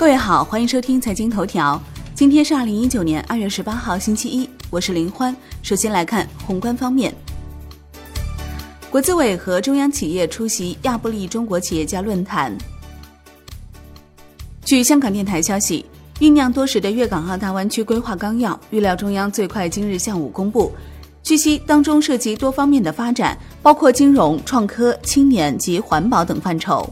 [0.00, 1.78] 各位好，欢迎收听财经头条。
[2.14, 5.36] 今天是二零一九年二月十八号，星期一，我是林欢。
[5.62, 7.14] 首先来看宏观方面，
[8.88, 12.56] 国资委和中央企业出席亚布力中国企业家论坛。
[14.64, 15.84] 据香港电台消息，
[16.18, 20.72] 酝酿多时的粤港澳大湾区规划纲要，预料中央最快今日下午公布。
[21.22, 26.90] 据悉，当中涉及多方面的发展，包括金融、创科、青年及环保等范畴。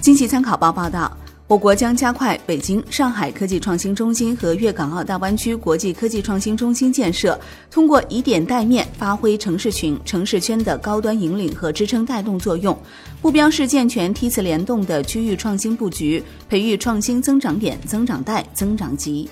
[0.00, 1.14] 经济参考报报道，
[1.48, 7.38] 我国将加快北京、上海科技创新中心和粤港澳大湾区国际科技创新中心建设，
[7.70, 12.76] 通过以点带面，发挥城市群、城市圈的高端引领和支撑带动作用。
[13.22, 19.30] 目标是健全梯次联动的区域创新布局，培育创新增长点、增长带、增长极。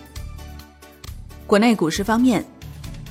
[1.49, 2.45] 国内股市方面。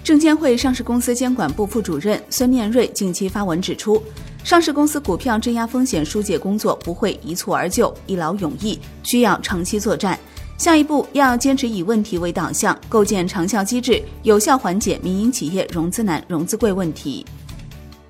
[0.02, 4.04] 证监会上市公司监管部副主任孙念瑞近期发文指出，
[4.44, 10.20] 上市公司股票质押风险疏解工作不会一蹴而就、一劳永逸，需要长期作战。
[10.58, 17.26] 下一步要坚持以问题为导向，构建长效机制，有效缓解民营企业融资难、融资贵问题。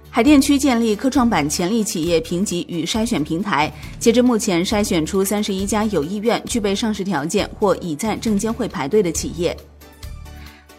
[0.09, 9.55] 海淀区建立科创板潜力企业评级与筛选平台，截至目前筛选出三十一家有意愿、具备上市条件或已在证监会排队的企业。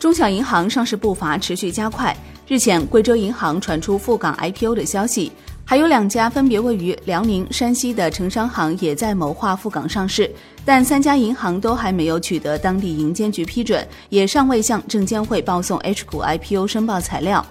[0.05, 2.15] 中小银行上市步伐持续加快。
[2.47, 5.33] 日前，贵州银行传出赴港 IPO 的消息，
[5.65, 10.31] 还有两家分别位于辽宁、山西的城商行也在谋划赴港上市，
[10.63, 17.43] 但三家银行都还没有取得当地银监局批准，也尚未向证监会报送 H 股 IPO 申报材料。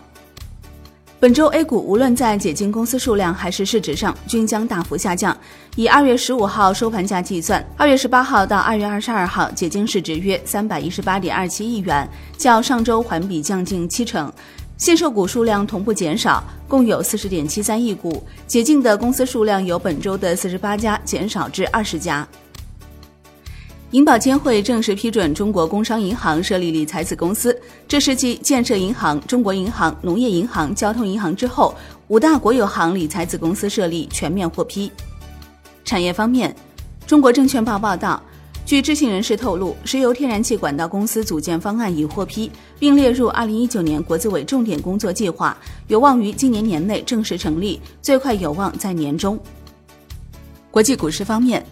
[1.24, 5.34] 本周 A 股无论在解禁公司数量还是市值上，均将大幅下降。
[5.78, 12.06] 以二月十五号收盘价计算，二月十八号到二月二十二号解禁市值约三百一十八点二七亿元，
[12.38, 14.30] 较上周环比降近七成。
[14.76, 18.22] 限售股数量同步减少，共有四十点七三亿股。
[18.46, 22.28] 解禁的公司数量由本周的四十八家减少至二十家。
[23.94, 27.56] 银保监会正式批准中国工商银行设立理财子公司，
[27.88, 31.76] 这是继建设银行、中国银行、农业银行、交通银行之后，
[32.08, 34.92] 五大国有行理财子公司设立全面获批。
[35.86, 36.56] 产业方面，
[37.06, 38.20] 中国证券报报道，
[38.66, 45.56] 据知情人士透露，石油天然气管道公司组建方案已获批，并列入二零一九年国资委重点工作计划，
[45.88, 49.40] 有望于今年年内正式成立，最快有望在年中。
[50.72, 51.64] 国际股市方面。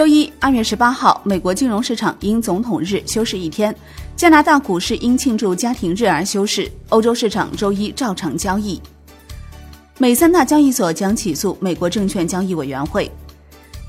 [0.00, 3.70] 周一，二月十八号，美国金融市场因总统日休市一天；
[4.16, 6.72] 加拿大股市因庆祝家庭日而休市。
[6.88, 8.80] 欧洲市场周一照常交易。
[9.98, 13.12] 美三大交易所将起诉美国证券交易委员会。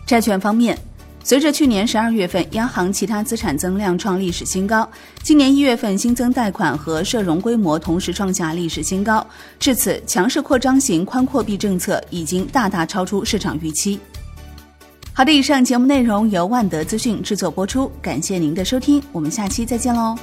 [0.06, 0.78] 债券方面，
[1.24, 4.86] 随着去年十二月份央行其他资产增量创历史新高，
[5.24, 9.26] 今年一月份新增贷款和涉融规模同时创下历史新高，
[9.58, 13.98] 至此强势扩张型宽货币政策已经大大超出市场预期。
[15.14, 20.18] 好的，以上节目内容由万德资讯制作播出，感谢您的收听，我们下期再见喽。